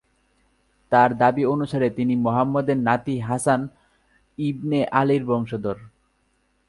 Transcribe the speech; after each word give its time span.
তার 0.91 1.17
দাবি 1.17 1.43
অনুসারে 1.45 1.89
তিনি 1.89 2.13
মুহাম্মাদের 2.15 2.77
নাতি 2.77 3.15
হাসান 3.19 3.61
ইবনে 4.37 4.79
আলির 4.91 5.23
বংশধর। 5.25 5.77